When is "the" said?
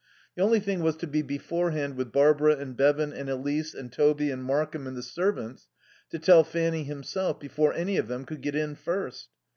0.35-0.41, 4.97-5.03